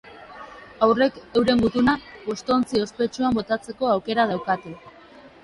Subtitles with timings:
[0.85, 4.77] Haurrek, euren gutuna, postontzi ospetsuan botatzeko aukera daukate.